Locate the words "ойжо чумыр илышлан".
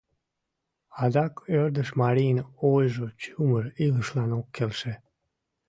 2.71-4.31